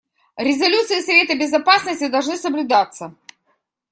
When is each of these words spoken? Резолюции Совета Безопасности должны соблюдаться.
Резолюции 0.37 1.01
Совета 1.05 1.35
Безопасности 1.35 2.07
должны 2.07 2.35
соблюдаться. 2.35 3.13